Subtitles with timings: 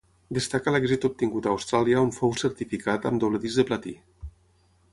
[0.35, 3.95] Destaca l'èxit obtingut a Austràlia on fou certificat amb doble disc de platí.